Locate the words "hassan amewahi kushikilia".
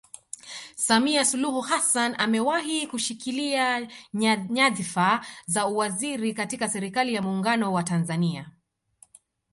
1.61-3.87